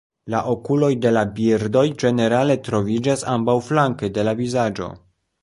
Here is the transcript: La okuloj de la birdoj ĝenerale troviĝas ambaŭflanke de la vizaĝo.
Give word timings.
La 0.33 0.37
okuloj 0.51 0.87
de 1.03 1.11
la 1.17 1.21
birdoj 1.39 1.83
ĝenerale 2.05 2.57
troviĝas 2.69 3.27
ambaŭflanke 3.35 4.11
de 4.19 4.27
la 4.31 4.35
vizaĝo. 4.43 4.91